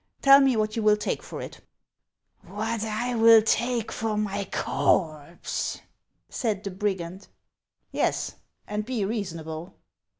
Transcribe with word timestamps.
Tell 0.23 0.39
me 0.39 0.57
what 0.57 0.75
you 0.75 0.81
will 0.81 0.97
take 0.97 1.21
for 1.21 1.43
it?"" 1.43 1.61
What 2.57 2.83
I 2.83 3.13
will 3.13 3.43
take 3.43 3.91
for 3.91 4.17
my 4.17 4.49
corpse?" 4.51 5.79
said 6.27 6.63
the 6.63 6.71
brigand." 6.71 7.27
Yes, 7.91 8.33
and 8.67 8.83
be 8.83 9.05
reasonable." 9.05 9.75